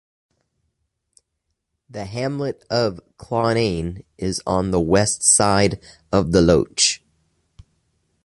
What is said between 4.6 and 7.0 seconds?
the west side of the loch.